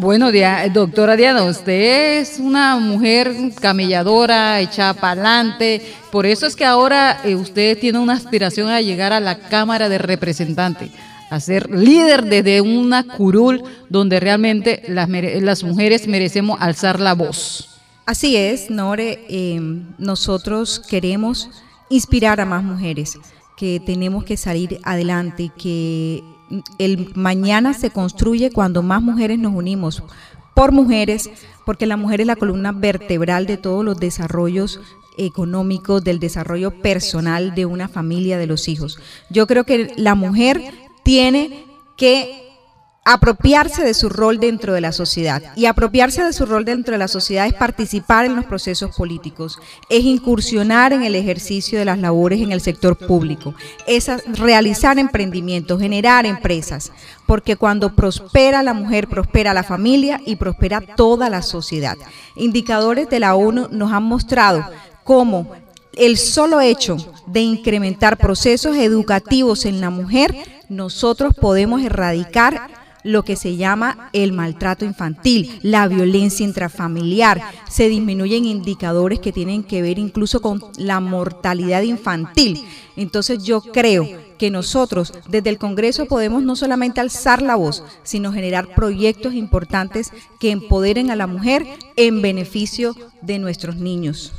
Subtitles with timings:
[0.00, 0.30] Bueno,
[0.72, 5.82] doctora Diana, usted es una mujer camelladora, echada para adelante.
[6.10, 9.90] Por eso es que ahora eh, usted tiene una aspiración a llegar a la Cámara
[9.90, 10.90] de Representantes,
[11.28, 17.68] a ser líder desde una curul donde realmente las, mujeres merecemos alzar la voz.
[18.06, 19.26] Así es, Nore.
[19.28, 21.50] Em, nosotros queremos
[21.90, 23.18] inspirar a más mujeres,
[23.54, 26.22] que tenemos que salir adelante, que
[26.78, 30.02] el mañana se construye cuando más mujeres nos unimos
[30.54, 31.30] por mujeres,
[31.64, 34.80] porque la mujer es la columna vertebral de todos los desarrollos
[35.16, 38.98] económicos, del desarrollo personal de una familia, de los hijos.
[39.30, 40.72] Yo creo que la mujer
[41.02, 41.64] tiene
[41.96, 42.49] que
[43.04, 45.42] apropiarse de su rol dentro de la sociedad.
[45.56, 49.58] Y apropiarse de su rol dentro de la sociedad es participar en los procesos políticos,
[49.88, 53.54] es incursionar en el ejercicio de las labores en el sector público,
[53.86, 56.92] es realizar emprendimientos, generar empresas,
[57.26, 61.96] porque cuando prospera la mujer, prospera la familia y prospera toda la sociedad.
[62.36, 64.64] Indicadores de la ONU nos han mostrado
[65.04, 65.52] cómo
[65.94, 66.96] el solo hecho
[67.26, 70.34] de incrementar procesos educativos en la mujer,
[70.68, 77.42] nosotros podemos erradicar lo que se llama el maltrato infantil, la violencia intrafamiliar.
[77.68, 82.64] Se disminuyen indicadores que tienen que ver incluso con la mortalidad infantil.
[82.96, 84.06] Entonces yo creo
[84.38, 90.12] que nosotros desde el Congreso podemos no solamente alzar la voz, sino generar proyectos importantes
[90.38, 94.32] que empoderen a la mujer en beneficio de nuestros niños.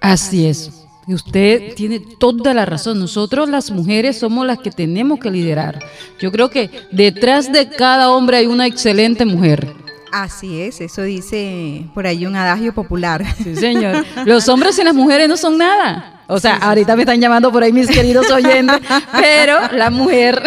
[0.00, 0.70] Así es.
[1.10, 3.00] Y usted tiene toda la razón.
[3.00, 5.80] Nosotros las mujeres somos las que tenemos que liderar.
[6.20, 9.74] Yo creo que detrás de cada hombre hay una excelente mujer.
[10.12, 13.24] Así es, eso dice por ahí un adagio popular.
[13.42, 14.06] Sí, señor.
[14.24, 16.19] Los hombres y las mujeres no son nada.
[16.30, 18.80] O sea, ahorita me están llamando por ahí mis queridos oyentes,
[19.12, 20.40] pero la mujer,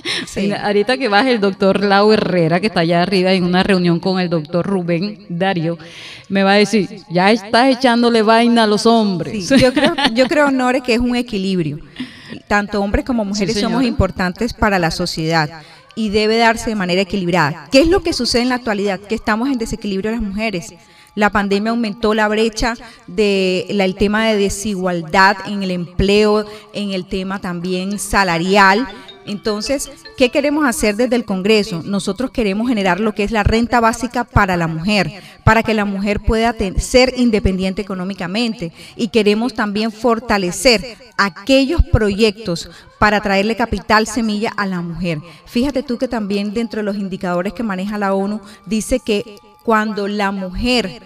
[0.62, 4.18] ahorita que baje el doctor Lau Herrera, que está allá arriba en una reunión con
[4.18, 5.78] el doctor Rubén Dario,
[6.28, 9.48] me va a decir, ya estás echándole vaina a los hombres.
[9.48, 11.78] yo creo, yo creo, Nore, que es un equilibrio.
[12.48, 15.62] Tanto hombres como mujeres somos importantes para la sociedad
[15.94, 17.68] y debe darse de manera equilibrada.
[17.70, 19.00] ¿Qué es lo que sucede en la actualidad?
[19.00, 20.72] Que estamos en desequilibrio las mujeres.
[21.18, 22.76] La pandemia aumentó la brecha
[23.08, 28.86] del tema de desigualdad en el empleo, en el tema también salarial.
[29.26, 31.82] Entonces, ¿qué queremos hacer desde el Congreso?
[31.84, 35.10] Nosotros queremos generar lo que es la renta básica para la mujer,
[35.42, 38.72] para que la mujer pueda ser independiente económicamente.
[38.94, 42.70] Y queremos también fortalecer aquellos proyectos
[43.00, 45.18] para traerle capital semilla a la mujer.
[45.46, 49.24] Fíjate tú que también dentro de los indicadores que maneja la ONU dice que
[49.68, 51.02] cuando la mujer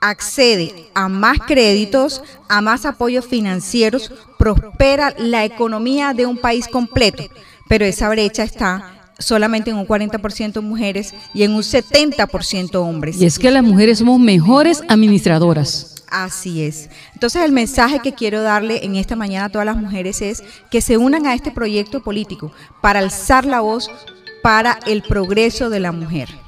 [0.00, 7.24] accede a más créditos, a más apoyos financieros, prospera la economía de un país completo.
[7.68, 13.20] Pero esa brecha está solamente en un 40% mujeres y en un 70% hombres.
[13.20, 16.04] Y es que las mujeres somos mejores administradoras.
[16.08, 16.90] Así es.
[17.14, 20.80] Entonces el mensaje que quiero darle en esta mañana a todas las mujeres es que
[20.80, 23.90] se unan a este proyecto político para alzar la voz
[24.40, 26.43] para el progreso de la mujer.